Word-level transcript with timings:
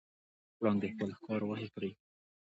پړانګ 0.57 0.79
د 0.81 0.85
خپل 0.93 1.09
ښکار 1.17 1.41
غوښې 1.47 1.67
خوري. 1.71 1.91